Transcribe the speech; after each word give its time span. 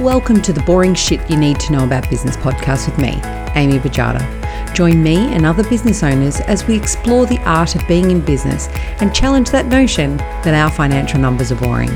Welcome 0.00 0.42
to 0.42 0.52
the 0.52 0.60
Boring 0.62 0.92
Shit 0.92 1.30
You 1.30 1.36
Need 1.36 1.60
to 1.60 1.72
Know 1.72 1.84
About 1.84 2.10
Business 2.10 2.36
podcast 2.36 2.86
with 2.86 2.98
me, 2.98 3.20
Amy 3.54 3.78
Bajada. 3.78 4.74
Join 4.74 5.00
me 5.00 5.32
and 5.32 5.46
other 5.46 5.62
business 5.70 6.02
owners 6.02 6.40
as 6.40 6.66
we 6.66 6.76
explore 6.76 7.26
the 7.26 7.38
art 7.44 7.76
of 7.76 7.86
being 7.86 8.10
in 8.10 8.20
business 8.20 8.66
and 9.00 9.14
challenge 9.14 9.50
that 9.50 9.66
notion 9.66 10.16
that 10.16 10.52
our 10.52 10.68
financial 10.68 11.20
numbers 11.20 11.52
are 11.52 11.60
boring. 11.60 11.90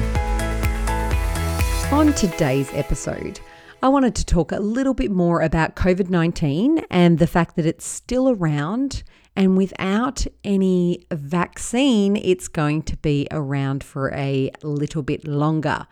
On 1.93 2.13
today's 2.13 2.73
episode, 2.73 3.41
I 3.83 3.89
wanted 3.89 4.15
to 4.15 4.25
talk 4.25 4.53
a 4.53 4.61
little 4.61 4.95
bit 4.95 5.11
more 5.11 5.41
about 5.41 5.75
COVID 5.75 6.09
19 6.09 6.85
and 6.91 7.19
the 7.19 7.27
fact 7.27 7.57
that 7.57 7.67
it's 7.67 7.85
still 7.85 8.31
around. 8.31 9.03
And 9.35 9.57
without 9.57 10.25
any 10.45 11.05
vaccine, 11.11 12.15
it's 12.15 12.47
going 12.47 12.83
to 12.83 12.97
be 12.97 13.27
around 13.33 13.83
for 13.83 14.13
a 14.15 14.53
little 14.63 15.03
bit 15.03 15.27
longer. 15.27 15.89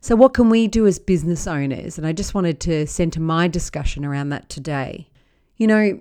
So, 0.00 0.16
what 0.16 0.32
can 0.32 0.48
we 0.48 0.66
do 0.66 0.86
as 0.86 0.98
business 0.98 1.46
owners? 1.46 1.98
And 1.98 2.06
I 2.06 2.12
just 2.12 2.34
wanted 2.34 2.60
to 2.60 2.86
center 2.86 3.20
my 3.20 3.48
discussion 3.48 4.04
around 4.04 4.30
that 4.30 4.48
today. 4.48 5.08
You 5.56 5.66
know, 5.66 6.00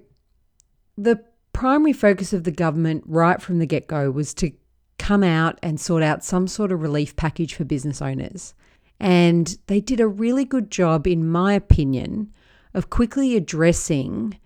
the 0.98 1.24
primary 1.52 1.94
focus 1.94 2.32
of 2.32 2.46
the 2.46 2.52
government 2.52 3.04
right 3.06 3.42
from 3.42 3.60
the 3.60 3.66
get 3.66 3.88
go 3.88 4.10
was 4.10 4.34
to 4.36 4.52
come 4.98 5.24
out 5.24 5.60
and 5.62 5.80
sort 5.80 6.04
out 6.04 6.24
some 6.24 6.48
sort 6.48 6.72
of 6.72 6.82
relief 6.82 7.16
package 7.16 7.56
for 7.56 7.66
business 7.66 8.02
owners. 8.02 8.54
And 9.00 9.58
they 9.68 9.82
did 9.82 10.00
a 10.00 10.08
really 10.08 10.46
good 10.46 10.72
job, 10.72 11.08
in 11.08 11.28
my 11.28 11.54
opinion, 11.54 12.32
of 12.74 12.90
quickly 12.90 13.36
addressing 13.36 14.38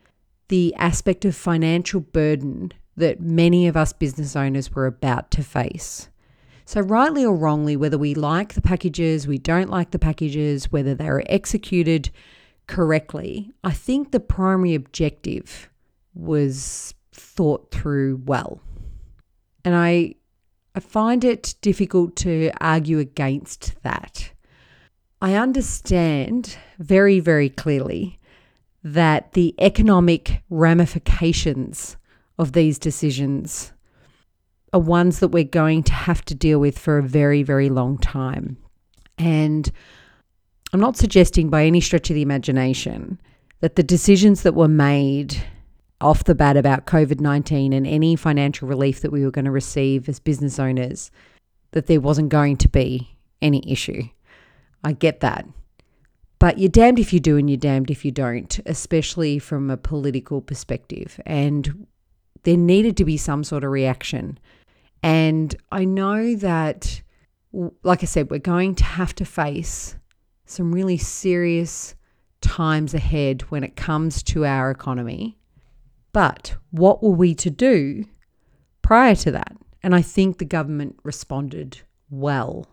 the 0.47 0.73
aspect 0.75 1.25
of 1.25 1.35
financial 1.35 1.99
burden 1.99 2.71
that 2.95 3.19
many 3.19 3.67
of 3.67 3.75
us 3.75 3.93
business 3.93 4.35
owners 4.35 4.71
were 4.73 4.85
about 4.85 5.31
to 5.31 5.43
face. 5.43 6.09
So, 6.65 6.81
rightly 6.81 7.25
or 7.25 7.35
wrongly, 7.35 7.75
whether 7.75 7.97
we 7.97 8.13
like 8.13 8.53
the 8.53 8.61
packages, 8.61 9.27
we 9.27 9.37
don't 9.37 9.69
like 9.69 9.91
the 9.91 9.99
packages, 9.99 10.71
whether 10.71 10.95
they 10.95 11.07
are 11.07 11.23
executed 11.27 12.09
correctly, 12.67 13.51
I 13.63 13.71
think 13.71 14.11
the 14.11 14.19
primary 14.19 14.73
objective 14.73 15.69
was 16.13 16.93
thought 17.11 17.71
through 17.71 18.21
well. 18.25 18.61
And 19.65 19.75
I, 19.75 20.15
I 20.75 20.79
find 20.79 21.23
it 21.23 21.55
difficult 21.61 22.15
to 22.17 22.51
argue 22.59 22.99
against 22.99 23.75
that. 23.83 24.31
I 25.21 25.35
understand 25.35 26.57
very, 26.79 27.19
very 27.19 27.49
clearly 27.49 28.19
that 28.83 29.33
the 29.33 29.55
economic 29.59 30.43
ramifications 30.49 31.95
of 32.37 32.51
these 32.51 32.77
decisions 32.77 33.71
are 34.73 34.79
ones 34.79 35.19
that 35.19 35.29
we're 35.29 35.43
going 35.43 35.83
to 35.83 35.93
have 35.93 36.25
to 36.25 36.35
deal 36.35 36.59
with 36.59 36.77
for 36.77 36.97
a 36.97 37.03
very, 37.03 37.43
very 37.43 37.69
long 37.69 37.97
time. 37.99 38.57
And 39.17 39.71
I'm 40.73 40.79
not 40.79 40.97
suggesting 40.97 41.49
by 41.49 41.65
any 41.65 41.79
stretch 41.79 42.09
of 42.09 42.15
the 42.15 42.23
imagination 42.23 43.21
that 43.61 43.75
the 43.75 43.83
decisions 43.83 44.41
that 44.41 44.55
were 44.55 44.67
made 44.67 45.41
off 46.01 46.23
the 46.23 46.35
bat 46.35 46.57
about 46.57 46.85
COVID 46.85 47.21
19 47.21 47.71
and 47.71 47.87
any 47.87 48.15
financial 48.15 48.67
relief 48.67 49.01
that 49.01 49.11
we 49.11 49.23
were 49.23 49.31
going 49.31 49.45
to 49.45 49.51
receive 49.51 50.09
as 50.09 50.19
business 50.19 50.59
owners, 50.59 51.11
that 51.71 51.87
there 51.87 52.01
wasn't 52.01 52.29
going 52.29 52.57
to 52.57 52.67
be 52.67 53.15
any 53.41 53.63
issue. 53.71 54.03
I 54.83 54.93
get 54.93 55.21
that. 55.21 55.45
But 56.39 56.57
you're 56.57 56.67
damned 56.67 56.99
if 56.99 57.13
you 57.13 57.21
do 57.21 57.37
and 57.37 57.49
you're 57.49 57.55
damned 57.55 57.89
if 57.89 58.03
you 58.03 58.11
don't, 58.11 58.59
especially 58.65 59.39
from 59.39 59.69
a 59.69 59.77
political 59.77 60.41
perspective. 60.41 61.21
And 61.25 61.87
there 62.43 62.57
needed 62.57 62.97
to 62.97 63.05
be 63.05 63.15
some 63.15 63.45
sort 63.45 63.63
of 63.63 63.71
reaction 63.71 64.37
and 65.03 65.53
I 65.69 65.83
know 65.83 66.35
that, 66.35 67.01
like 67.51 68.01
I 68.01 68.05
said, 68.05 68.31
we're 68.31 68.39
going 68.39 68.73
to 68.75 68.85
have 68.85 69.13
to 69.15 69.25
face 69.25 69.97
some 70.45 70.71
really 70.71 70.97
serious 70.97 71.93
times 72.39 72.93
ahead 72.93 73.41
when 73.43 73.63
it 73.63 73.75
comes 73.75 74.23
to 74.23 74.45
our 74.45 74.71
economy. 74.71 75.37
But 76.13 76.55
what 76.71 77.03
were 77.03 77.11
we 77.11 77.35
to 77.35 77.49
do 77.49 78.05
prior 78.81 79.15
to 79.15 79.31
that? 79.31 79.57
And 79.81 79.93
I 79.93 80.01
think 80.01 80.37
the 80.37 80.45
government 80.45 80.97
responded 81.03 81.81
well 82.09 82.67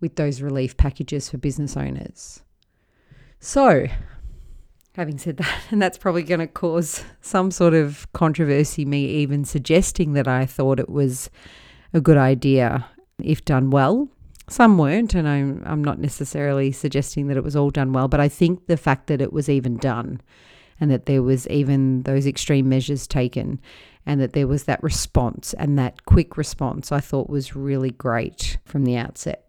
with 0.00 0.16
those 0.16 0.42
relief 0.42 0.76
packages 0.76 1.30
for 1.30 1.38
business 1.38 1.76
owners. 1.76 2.42
So, 3.38 3.86
having 4.96 5.18
said 5.18 5.36
that, 5.36 5.60
and 5.70 5.80
that's 5.80 5.98
probably 5.98 6.22
going 6.22 6.40
to 6.40 6.46
cause 6.46 7.04
some 7.20 7.50
sort 7.50 7.74
of 7.74 8.10
controversy, 8.12 8.84
me 8.84 9.06
even 9.06 9.44
suggesting 9.44 10.14
that 10.14 10.26
I 10.26 10.46
thought 10.46 10.80
it 10.80 10.88
was 10.88 11.30
a 11.92 12.00
good 12.00 12.16
idea 12.16 12.86
if 13.22 13.44
done 13.44 13.70
well. 13.70 14.08
Some 14.48 14.78
weren't, 14.78 15.14
and 15.14 15.28
I'm, 15.28 15.62
I'm 15.66 15.82
not 15.82 15.98
necessarily 15.98 16.72
suggesting 16.72 17.26
that 17.26 17.36
it 17.36 17.44
was 17.44 17.56
all 17.56 17.70
done 17.70 17.92
well, 17.92 18.08
but 18.08 18.20
I 18.20 18.28
think 18.28 18.66
the 18.66 18.76
fact 18.76 19.08
that 19.08 19.20
it 19.20 19.32
was 19.32 19.48
even 19.48 19.76
done 19.76 20.20
and 20.78 20.90
that 20.90 21.06
there 21.06 21.22
was 21.22 21.48
even 21.48 22.02
those 22.02 22.26
extreme 22.26 22.68
measures 22.68 23.06
taken 23.06 23.60
and 24.04 24.20
that 24.20 24.34
there 24.34 24.46
was 24.46 24.64
that 24.64 24.82
response 24.82 25.52
and 25.54 25.78
that 25.78 26.04
quick 26.04 26.36
response, 26.36 26.92
I 26.92 27.00
thought 27.00 27.28
was 27.28 27.56
really 27.56 27.90
great 27.90 28.58
from 28.64 28.84
the 28.84 28.96
outset. 28.96 29.48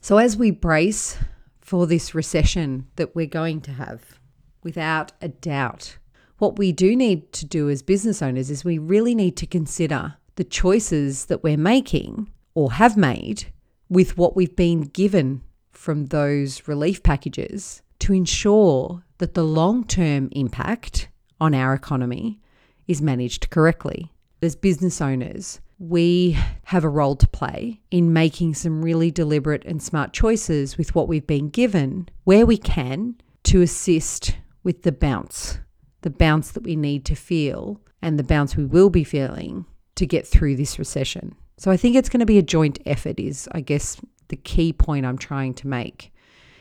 So, 0.00 0.18
as 0.18 0.36
we 0.36 0.50
brace 0.50 1.16
for 1.60 1.86
this 1.86 2.14
recession 2.14 2.88
that 2.96 3.14
we're 3.14 3.26
going 3.26 3.60
to 3.62 3.72
have, 3.72 4.18
without 4.64 5.12
a 5.20 5.28
doubt. 5.28 5.98
What 6.38 6.58
we 6.58 6.72
do 6.72 6.96
need 6.96 7.32
to 7.34 7.46
do 7.46 7.70
as 7.70 7.82
business 7.82 8.20
owners 8.20 8.50
is 8.50 8.64
we 8.64 8.78
really 8.78 9.14
need 9.14 9.36
to 9.36 9.46
consider 9.46 10.16
the 10.34 10.44
choices 10.44 11.26
that 11.26 11.44
we're 11.44 11.56
making 11.56 12.30
or 12.54 12.72
have 12.72 12.96
made 12.96 13.52
with 13.88 14.18
what 14.18 14.34
we've 14.34 14.56
been 14.56 14.82
given 14.82 15.42
from 15.70 16.06
those 16.06 16.66
relief 16.66 17.02
packages 17.02 17.82
to 18.00 18.12
ensure 18.12 19.04
that 19.18 19.34
the 19.34 19.44
long 19.44 19.84
term 19.84 20.28
impact 20.32 21.08
on 21.40 21.54
our 21.54 21.74
economy 21.74 22.40
is 22.88 23.00
managed 23.00 23.50
correctly. 23.50 24.12
As 24.42 24.56
business 24.56 25.00
owners, 25.00 25.60
we 25.78 26.36
have 26.64 26.84
a 26.84 26.88
role 26.88 27.16
to 27.16 27.28
play 27.28 27.80
in 27.90 28.12
making 28.12 28.54
some 28.54 28.82
really 28.82 29.10
deliberate 29.10 29.64
and 29.64 29.82
smart 29.82 30.12
choices 30.12 30.76
with 30.76 30.94
what 30.94 31.08
we've 31.08 31.26
been 31.26 31.48
given 31.48 32.08
where 32.24 32.46
we 32.46 32.56
can 32.56 33.14
to 33.44 33.62
assist 33.62 34.36
with 34.64 34.82
the 34.82 34.92
bounce, 34.92 35.58
the 36.00 36.10
bounce 36.10 36.50
that 36.52 36.64
we 36.64 36.74
need 36.74 37.04
to 37.04 37.14
feel 37.14 37.80
and 38.02 38.18
the 38.18 38.24
bounce 38.24 38.56
we 38.56 38.64
will 38.64 38.90
be 38.90 39.04
feeling 39.04 39.66
to 39.94 40.06
get 40.06 40.26
through 40.26 40.56
this 40.56 40.78
recession. 40.78 41.36
So 41.56 41.70
I 41.70 41.76
think 41.76 41.94
it's 41.94 42.08
going 42.08 42.20
to 42.20 42.26
be 42.26 42.38
a 42.38 42.42
joint 42.42 42.80
effort, 42.84 43.20
is 43.20 43.48
I 43.52 43.60
guess 43.60 44.00
the 44.28 44.36
key 44.36 44.72
point 44.72 45.06
I'm 45.06 45.18
trying 45.18 45.54
to 45.54 45.68
make. 45.68 46.12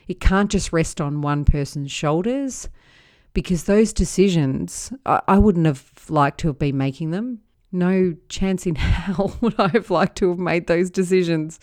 It 0.08 0.20
can't 0.20 0.52
just 0.52 0.72
rest 0.72 1.02
on 1.02 1.22
one 1.22 1.46
person's 1.46 1.92
shoulders 1.92 2.70
because 3.34 3.64
those 3.64 3.94
decisions, 3.94 4.94
I, 5.06 5.22
I 5.28 5.38
wouldn't 5.40 5.66
have 5.66 5.92
liked 6.10 6.40
to 6.42 6.48
have 6.48 6.60
been 6.60 6.78
making 6.78 7.12
them. 7.12 7.40
No 7.72 8.16
chance 8.30 8.68
in 8.68 8.76
hell 8.76 9.36
would 9.42 9.60
I 9.60 9.70
have 9.70 9.90
liked 9.90 10.18
to 10.18 10.30
have 10.30 10.40
made 10.40 10.68
those 10.68 10.90
decisions. 10.90 11.60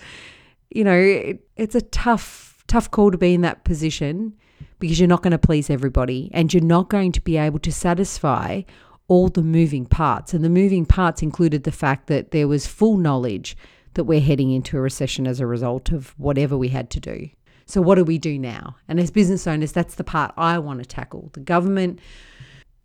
You 0.70 0.84
know, 0.84 0.98
it, 0.98 1.46
it's 1.56 1.74
a 1.74 1.82
tough, 1.82 2.64
tough 2.66 2.90
call 2.90 3.10
to 3.10 3.18
be 3.18 3.34
in 3.34 3.42
that 3.42 3.64
position 3.64 4.34
because 4.78 4.98
you're 4.98 5.08
not 5.08 5.22
going 5.22 5.32
to 5.32 5.38
please 5.38 5.70
everybody 5.70 6.30
and 6.32 6.52
you're 6.52 6.62
not 6.62 6.88
going 6.88 7.12
to 7.12 7.20
be 7.20 7.36
able 7.36 7.58
to 7.60 7.72
satisfy 7.72 8.62
all 9.08 9.28
the 9.28 9.42
moving 9.42 9.86
parts. 9.86 10.32
And 10.32 10.44
the 10.44 10.48
moving 10.48 10.86
parts 10.86 11.22
included 11.22 11.64
the 11.64 11.72
fact 11.72 12.06
that 12.06 12.30
there 12.30 12.48
was 12.48 12.66
full 12.66 12.96
knowledge 12.96 13.56
that 13.94 14.04
we're 14.04 14.20
heading 14.20 14.52
into 14.52 14.78
a 14.78 14.80
recession 14.80 15.26
as 15.26 15.40
a 15.40 15.46
result 15.46 15.90
of 15.90 16.14
whatever 16.18 16.56
we 16.56 16.68
had 16.68 16.90
to 16.90 17.00
do. 17.00 17.28
So, 17.66 17.80
what 17.80 17.96
do 17.96 18.04
we 18.04 18.18
do 18.18 18.38
now? 18.38 18.76
And 18.88 18.98
as 18.98 19.10
business 19.10 19.46
owners, 19.46 19.72
that's 19.72 19.96
the 19.96 20.04
part 20.04 20.32
I 20.36 20.58
want 20.58 20.80
to 20.80 20.86
tackle. 20.86 21.30
The 21.32 21.40
government 21.40 22.00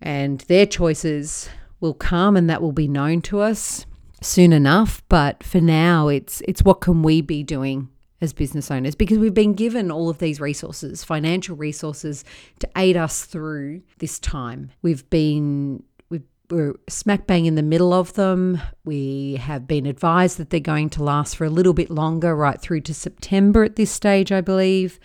and 0.02 0.42
their 0.42 0.66
choices 0.66 1.50
will 1.80 1.94
come 1.94 2.36
and 2.36 2.50
that 2.50 2.62
will 2.62 2.72
be 2.72 2.88
known 2.88 3.22
to 3.24 3.40
us 3.40 3.86
soon 4.22 4.54
enough. 4.54 5.04
But 5.10 5.44
for 5.44 5.62
now, 5.62 6.08
it's, 6.08 6.42
it's 6.48 6.64
what 6.64 6.82
can 6.82 7.04
we 7.04 7.22
be 7.22 7.44
doing 7.44 7.90
as 8.22 8.34
business 8.34 8.72
owners 8.72 8.96
because 8.96 9.18
we've 9.18 9.34
been 9.34 9.54
given 9.54 9.92
all 9.92 10.10
of 10.10 10.20
these 10.20 10.40
resources, 10.40 11.04
financial 11.04 11.56
resources 11.56 12.24
to 12.60 12.70
aid 12.78 12.96
us 12.96 13.26
through 13.26 13.82
this 14.00 14.20
time. 14.20 14.72
We've 14.82 15.10
been 15.10 15.84
we're 16.50 16.76
smack 16.88 17.28
bang 17.28 17.46
in 17.46 17.56
the 17.56 17.64
middle 17.64 17.94
of 17.94 18.14
them. 18.14 18.62
We 18.84 19.36
have 19.36 19.68
been 19.68 19.86
advised 19.86 20.38
that 20.38 20.50
they're 20.50 20.60
going 20.60 20.90
to 20.92 21.04
last 21.04 21.36
for 21.36 21.46
a 21.46 21.50
little 21.50 21.74
bit 21.74 21.90
longer, 21.90 22.36
right 22.36 22.60
through 22.60 22.82
to 22.82 22.94
September 22.94 23.64
at 23.64 23.76
this 23.76 23.92
stage, 23.92 24.32
I 24.32 24.42
believe. 24.42 25.00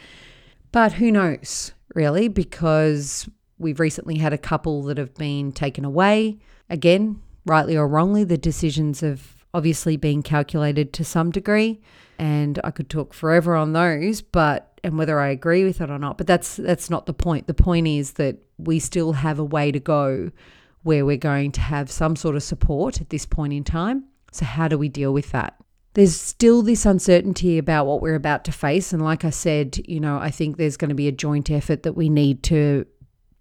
But 0.72 0.92
who 0.92 1.10
knows, 1.10 1.72
really, 1.94 2.28
because 2.28 3.28
we've 3.58 3.80
recently 3.80 4.18
had 4.18 4.32
a 4.32 4.38
couple 4.38 4.82
that 4.84 4.98
have 4.98 5.14
been 5.14 5.52
taken 5.52 5.84
away. 5.84 6.38
Again, 6.68 7.20
rightly 7.44 7.76
or 7.76 7.88
wrongly, 7.88 8.24
the 8.24 8.38
decisions 8.38 9.00
have 9.00 9.39
obviously 9.54 9.96
being 9.96 10.22
calculated 10.22 10.92
to 10.94 11.04
some 11.04 11.30
degree 11.30 11.80
and 12.18 12.60
I 12.62 12.70
could 12.70 12.90
talk 12.90 13.14
forever 13.14 13.56
on 13.56 13.72
those, 13.72 14.20
but 14.20 14.78
and 14.82 14.96
whether 14.96 15.20
I 15.20 15.28
agree 15.28 15.64
with 15.64 15.80
it 15.80 15.90
or 15.90 15.98
not, 15.98 16.18
but 16.18 16.26
that's 16.26 16.56
that's 16.56 16.90
not 16.90 17.06
the 17.06 17.12
point. 17.12 17.46
The 17.46 17.54
point 17.54 17.86
is 17.86 18.12
that 18.12 18.38
we 18.58 18.78
still 18.78 19.12
have 19.12 19.38
a 19.38 19.44
way 19.44 19.72
to 19.72 19.80
go 19.80 20.30
where 20.82 21.04
we're 21.04 21.16
going 21.16 21.52
to 21.52 21.60
have 21.60 21.90
some 21.90 22.16
sort 22.16 22.36
of 22.36 22.42
support 22.42 23.00
at 23.00 23.10
this 23.10 23.26
point 23.26 23.52
in 23.52 23.64
time. 23.64 24.04
So 24.32 24.44
how 24.44 24.68
do 24.68 24.78
we 24.78 24.88
deal 24.88 25.12
with 25.12 25.30
that? 25.32 25.60
there's 25.94 26.18
still 26.18 26.62
this 26.62 26.86
uncertainty 26.86 27.58
about 27.58 27.86
what 27.86 28.00
we're 28.00 28.14
about 28.14 28.44
to 28.44 28.52
face. 28.52 28.92
And 28.92 29.02
like 29.02 29.24
I 29.24 29.30
said, 29.30 29.80
you 29.88 29.98
know, 29.98 30.18
I 30.18 30.30
think 30.30 30.56
there's 30.56 30.76
going 30.76 30.90
to 30.90 30.94
be 30.94 31.08
a 31.08 31.12
joint 31.12 31.50
effort 31.50 31.82
that 31.82 31.94
we 31.94 32.08
need 32.08 32.42
to 32.44 32.86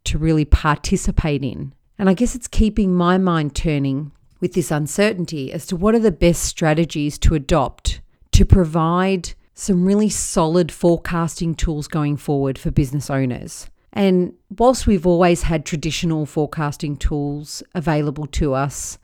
to 0.05 0.17
really 0.17 0.45
participate 0.45 1.43
in. 1.43 1.73
And 1.99 2.09
I 2.09 2.13
guess 2.13 2.33
it's 2.33 2.47
keeping 2.47 2.95
my 2.95 3.17
mind 3.17 3.55
turning 3.55 4.11
with 4.39 4.53
this 4.53 4.71
uncertainty 4.71 5.51
as 5.51 5.65
to 5.67 5.75
what 5.75 5.95
are 5.95 5.99
the 5.99 6.11
best 6.11 6.43
strategies 6.43 7.17
to 7.19 7.35
adopt 7.35 8.01
to 8.31 8.45
provide 8.45 9.33
some 9.53 9.83
really 9.83 10.09
solid 10.09 10.71
forecasting 10.71 11.53
tools 11.53 11.87
going 11.87 12.15
forward 12.15 12.57
for 12.57 12.71
business 12.71 13.09
owners. 13.09 13.69
And 13.91 14.33
whilst 14.57 14.87
we've 14.87 15.05
always 15.05 15.43
had 15.43 15.65
traditional 15.65 16.25
forecasting 16.25 16.95
tools 16.95 17.61
available 17.75 18.27
to 18.27 18.53
us, 18.53 18.97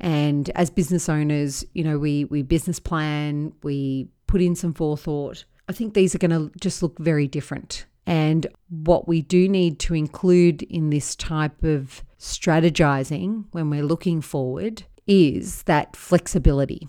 and 0.00 0.50
as 0.50 0.70
business 0.70 1.08
owners, 1.08 1.64
you 1.74 1.84
know, 1.84 1.98
we 1.98 2.24
we 2.24 2.42
business 2.42 2.80
plan, 2.80 3.52
we 3.62 4.08
put 4.26 4.40
in 4.40 4.54
some 4.54 4.74
forethought. 4.74 5.44
I 5.68 5.72
think 5.72 5.94
these 5.94 6.14
are 6.14 6.18
going 6.18 6.30
to 6.30 6.50
just 6.58 6.82
look 6.82 6.98
very 6.98 7.28
different. 7.28 7.86
And 8.06 8.46
what 8.68 9.06
we 9.06 9.22
do 9.22 9.48
need 9.48 9.78
to 9.80 9.94
include 9.94 10.62
in 10.62 10.90
this 10.90 11.14
type 11.14 11.62
of 11.62 12.02
strategizing 12.22 13.44
when 13.50 13.68
we're 13.68 13.82
looking 13.82 14.20
forward 14.20 14.84
is 15.08 15.64
that 15.64 15.96
flexibility 15.96 16.86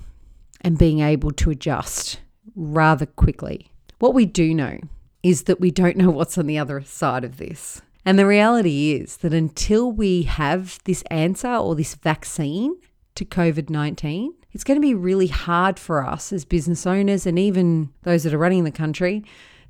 and 0.61 0.77
being 0.77 0.99
able 0.99 1.31
to 1.31 1.49
adjust 1.49 2.21
rather 2.55 3.07
quickly. 3.07 3.71
What 3.97 4.13
we 4.13 4.27
do 4.27 4.53
know 4.53 4.79
is 5.23 5.43
that 5.43 5.59
we 5.59 5.71
don't 5.71 5.97
know 5.97 6.11
what's 6.11 6.37
on 6.37 6.45
the 6.45 6.59
other 6.59 6.81
side 6.81 7.23
of 7.23 7.37
this. 7.37 7.81
And 8.05 8.19
the 8.19 8.27
reality 8.27 8.91
is 8.91 9.17
that 9.17 9.33
until 9.33 9.91
we 9.91 10.23
have 10.23 10.77
this 10.83 11.01
answer 11.09 11.55
or 11.55 11.73
this 11.73 11.95
vaccine 11.95 12.75
to 13.15 13.25
COVID 13.25 13.71
19, 13.71 14.35
it's 14.51 14.63
going 14.63 14.79
to 14.79 14.85
be 14.85 14.93
really 14.93 15.27
hard 15.27 15.79
for 15.79 16.05
us 16.05 16.31
as 16.31 16.45
business 16.45 16.85
owners 16.85 17.25
and 17.25 17.39
even 17.39 17.89
those 18.03 18.23
that 18.23 18.35
are 18.35 18.37
running 18.37 18.65
the 18.65 18.71
country 18.71 19.23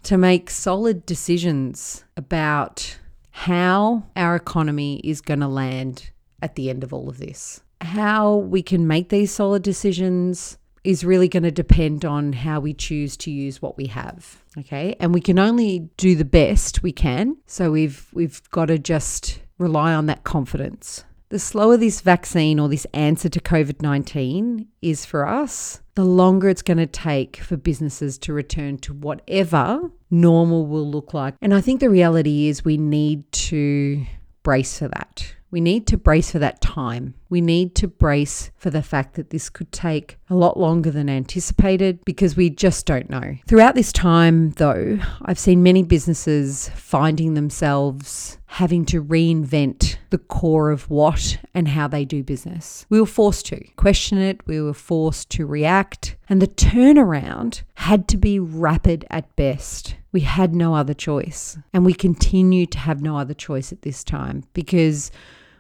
to 0.04 0.18
make 0.18 0.50
solid 0.50 1.06
decisions 1.06 2.04
about 2.18 3.00
how 3.34 4.04
our 4.16 4.36
economy 4.36 5.02
is 5.04 5.20
going 5.20 5.40
to 5.40 5.48
land 5.48 6.12
at 6.42 6.54
the 6.54 6.70
end 6.70 6.84
of 6.84 6.94
all 6.94 7.10
of 7.10 7.18
this. 7.18 7.62
How 7.82 8.36
we 8.36 8.62
can 8.62 8.88
make 8.88 9.10
these 9.10 9.32
solid 9.32 9.64
decisions 9.64 10.58
is 10.84 11.04
really 11.04 11.28
going 11.28 11.44
to 11.44 11.52
depend 11.52 12.06
on 12.06 12.34
how 12.34 12.60
we 12.60 12.76
choose 12.76 13.18
to 13.18 13.32
use 13.32 13.60
what 13.60 13.76
we 13.76 13.88
have. 13.88 14.44
Okay. 14.58 14.96
And 15.00 15.14
we 15.14 15.20
can 15.20 15.40
only 15.40 15.90
do 15.98 16.16
the 16.16 16.24
best 16.24 16.84
we 16.84 16.92
can. 16.92 17.36
So 17.48 17.72
we've 17.72 18.08
we've 18.14 18.48
got 18.52 18.68
to 18.68 18.78
just 18.78 19.40
rely 19.58 19.94
on 19.96 20.06
that 20.06 20.24
confidence. 20.24 21.04
The 21.30 21.40
slower 21.40 21.76
this 21.76 22.02
vaccine 22.02 22.60
or 22.60 22.70
this 22.70 22.86
answer 22.94 23.30
to 23.30 23.40
COVID 23.40 23.82
19 23.82 24.68
is 24.84 25.06
for 25.06 25.28
us, 25.28 25.82
the 25.96 26.04
longer 26.04 26.50
it's 26.50 26.62
going 26.62 26.78
to 26.78 26.88
take 26.88 27.38
for 27.38 27.58
businesses 27.58 28.18
to 28.20 28.34
return 28.34 28.78
to 28.80 28.94
whatever 28.94 29.92
normal 30.10 30.66
will 30.66 30.90
look 30.90 31.14
like. 31.14 31.36
And 31.42 31.54
I 31.54 31.62
think 31.62 31.80
the 31.80 31.90
reality 31.90 32.48
is 32.48 32.66
we 32.66 32.78
need 32.78 33.32
to 33.34 34.06
brace 34.44 34.80
for 34.80 34.88
that. 34.88 35.36
We 35.54 35.62
need 35.62 35.86
to 35.88 35.98
brace 35.98 36.32
for 36.32 36.40
that 36.40 36.62
time. 36.62 37.14
We 37.30 37.40
need 37.40 37.76
to 37.76 37.88
brace 37.88 38.50
for 38.58 38.72
the 38.72 38.82
fact 38.82 39.14
that 39.14 39.30
this 39.30 39.52
could 39.52 39.72
take 39.72 40.18
a 40.28 40.34
lot 40.34 40.60
longer 40.60 40.90
than 40.90 41.12
anticipated 41.12 42.00
because 42.06 42.36
we 42.36 42.50
just 42.50 42.88
don't 42.88 43.08
know. 43.08 43.36
Throughout 43.46 43.76
this 43.76 43.92
time, 43.92 44.50
though, 44.54 44.98
I've 45.22 45.38
seen 45.38 45.62
many 45.62 45.84
businesses 45.84 46.70
finding 46.70 47.36
themselves 47.36 48.40
having 48.48 48.84
to 48.86 49.04
reinvent 49.04 49.98
the 50.10 50.18
core 50.18 50.72
of 50.72 50.90
what 50.90 51.38
and 51.54 51.68
how 51.68 51.88
they 51.88 52.04
do 52.04 52.24
business. 52.24 52.88
We 52.90 53.00
were 53.00 53.06
forced 53.06 53.46
to 53.48 53.64
question 53.76 54.18
it, 54.18 54.42
we 54.48 54.60
were 54.60 54.74
forced 54.74 55.30
to 55.32 55.46
react, 55.46 56.16
and 56.28 56.42
the 56.42 56.48
turnaround 56.48 57.62
had 57.76 58.08
to 58.08 58.18
be 58.18 58.40
rapid 58.40 59.06
at 59.12 59.36
best. 59.36 59.98
We 60.12 60.22
had 60.22 60.56
no 60.56 60.74
other 60.74 60.96
choice, 60.96 61.60
and 61.74 61.86
we 61.86 61.94
continue 61.94 62.66
to 62.66 62.80
have 62.80 63.04
no 63.04 63.18
other 63.18 63.36
choice 63.36 63.72
at 63.72 63.84
this 63.84 64.04
time 64.04 64.46
because 64.54 65.12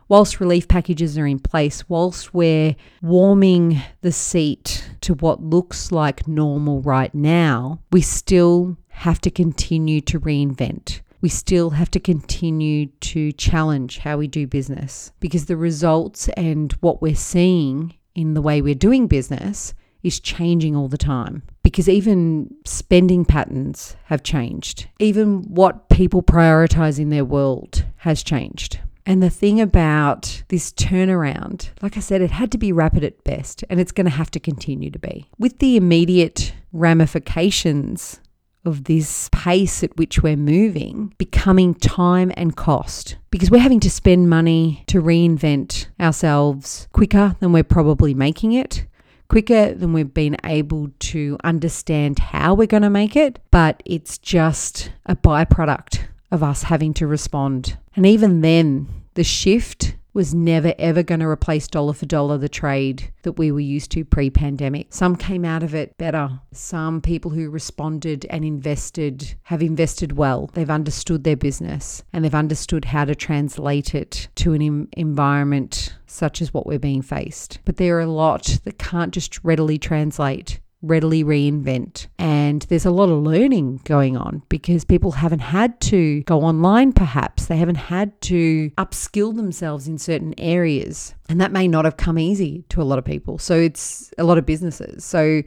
whilst 0.08 0.40
relief 0.40 0.68
packages 0.68 1.18
are 1.18 1.28
in 1.28 1.40
place, 1.40 1.88
whilst 1.90 2.34
we're 2.34 2.76
warming 3.02 3.82
the 4.02 4.12
seat 4.12 4.90
to 5.02 5.14
what 5.16 5.42
looks 5.42 5.92
like 5.92 6.28
normal 6.28 6.82
right 6.82 7.14
now, 7.14 7.80
we 7.92 8.02
still 8.02 8.78
have 8.90 9.20
to 9.22 9.32
continue 9.32 10.02
to 10.02 10.20
reinvent. 10.20 11.02
We 11.22 11.30
still 11.30 11.72
have 11.72 11.90
to 11.92 12.00
continue 12.00 12.88
to 12.88 13.32
challenge 13.32 14.00
how 14.00 14.18
we 14.18 14.28
do 14.28 14.46
business 14.46 15.12
because 15.20 15.46
the 15.46 15.58
results 15.58 16.28
and 16.30 16.74
what 16.74 17.02
we're 17.02 17.16
seeing 17.16 17.96
in 18.14 18.34
the 18.34 18.42
way 18.42 18.62
we're 18.62 18.76
doing 18.76 19.08
business 19.08 19.74
is 20.04 20.20
changing 20.20 20.76
all 20.76 20.90
the 20.90 20.98
time 20.98 21.44
because 21.64 21.88
even 21.88 22.54
spending 22.66 23.24
patterns 23.24 23.96
have 24.06 24.22
changed. 24.22 24.88
Even 25.00 25.44
what 25.44 25.88
people 25.90 26.22
prioritize 26.22 27.00
in 27.00 27.10
their 27.10 27.26
world 27.26 27.86
has 27.98 28.22
changed. 28.22 28.80
And 29.06 29.22
the 29.22 29.30
thing 29.30 29.60
about 29.60 30.44
this 30.48 30.72
turnaround, 30.72 31.70
like 31.82 31.98
I 31.98 32.00
said, 32.00 32.22
it 32.22 32.32
had 32.32 32.52
to 32.54 32.58
be 32.58 32.72
rapid 32.72 33.04
at 33.04 33.24
best, 33.24 33.64
and 33.70 33.80
it's 33.80 33.92
going 33.92 34.06
to 34.06 34.12
have 34.12 34.32
to 34.32 34.40
continue 34.40 34.92
to 34.92 35.00
be. 35.00 35.30
With 35.38 35.60
the 35.60 35.76
immediate 35.76 36.54
ramifications 36.72 38.20
of 38.66 38.86
this 38.86 39.30
pace 39.34 39.84
at 39.84 39.96
which 39.98 40.24
we're 40.24 40.38
moving 40.38 41.14
becoming 41.18 41.76
time 41.76 42.32
and 42.38 42.56
cost 42.56 43.18
because 43.30 43.52
we're 43.52 43.60
having 43.60 43.82
to 43.82 43.90
spend 43.90 44.30
money 44.30 44.86
to 44.88 45.02
reinvent 45.02 45.88
ourselves 46.00 46.88
quicker 46.94 47.36
than 47.42 47.52
we're 47.52 47.62
probably 47.62 48.14
making 48.14 48.54
it 48.54 48.86
quicker 49.28 49.74
than 49.74 49.94
we've 49.94 50.14
been 50.14 50.38
able 50.44 50.90
to 51.00 51.38
understand 51.44 52.20
how 52.20 52.54
we're 52.54 52.68
going 52.68 52.84
to 52.84 52.90
make 52.90 53.16
it, 53.16 53.40
but 53.50 53.82
it's 53.84 54.18
just 54.20 54.92
a 55.08 55.16
byproduct 55.16 56.00
of 56.34 56.44
us 56.44 56.64
having 56.64 56.94
to 56.96 57.08
respond. 57.08 57.78
And 57.96 58.06
even 58.06 58.42
then, 58.42 58.88
the 59.14 59.24
shift 59.24 59.96
was 60.14 60.34
never 60.34 60.74
ever 60.78 61.02
going 61.02 61.20
to 61.20 61.28
replace 61.28 61.68
dollar 61.68 61.94
for 61.94 62.06
dollar 62.06 62.38
the 62.38 62.50
trade 62.50 63.12
that 63.24 63.34
we 63.34 63.52
were 63.52 63.60
used 63.60 63.92
to 63.92 64.06
pre 64.06 64.30
pandemic. 64.30 64.88
Some 64.90 65.16
came 65.16 65.46
out 65.46 65.64
of 65.64 65.74
it 65.74 65.98
better. 65.98 66.40
Some 66.52 67.02
people 67.02 67.32
who 67.32 67.50
responded 67.50 68.26
and 68.30 68.46
invested 68.46 69.36
have 69.44 69.62
invested 69.62 70.14
well. 70.14 70.50
They've 70.54 70.70
understood 70.70 71.24
their 71.24 71.36
business 71.36 72.04
and 72.14 72.24
they've 72.24 72.36
understood 72.36 72.86
how 72.86 73.06
to 73.06 73.16
translate 73.16 73.96
it 73.96 74.28
to 74.36 74.54
an 74.54 74.88
environment 74.94 75.96
such 76.06 76.42
as 76.42 76.54
what 76.54 76.68
we're 76.68 76.80
being 76.80 77.02
faced. 77.02 77.60
But 77.66 77.78
there 77.78 77.98
are 77.98 78.02
a 78.02 78.08
lot 78.08 78.60
that 78.66 78.78
can't 78.78 79.14
just 79.14 79.44
readily 79.44 79.80
translate 79.80 80.60
readily 80.84 81.24
reinvent. 81.24 82.08
And 82.20 82.62
there's 82.64 82.86
a 82.86 82.92
lot 82.92 83.10
of 83.10 83.24
learning 83.24 83.82
going 83.86 84.16
on 84.16 84.44
because 84.50 84.86
people 84.86 85.14
haven't 85.14 85.40
had 85.40 85.80
to 85.82 86.22
go 86.24 86.42
online, 86.42 86.92
perhaps. 86.92 87.48
They 87.48 87.58
haven't 87.58 87.76
had 87.76 88.20
to 88.24 88.70
upskill 88.72 89.36
themselves 89.36 89.88
in 89.88 89.98
certain 89.98 90.36
areas. 90.38 91.16
And 91.30 91.42
that 91.42 91.52
may 91.52 91.68
not 91.68 91.86
have 91.86 91.98
come 91.98 92.20
easy 92.20 92.66
to 92.70 92.82
a 92.82 92.84
lot 92.84 93.00
of 93.00 93.06
people. 93.06 93.40
So 93.40 93.56
it's 93.56 94.14
a 94.18 94.24
lot 94.24 94.38
of 94.38 94.46
businesses. 94.46 95.04
So 95.04 95.42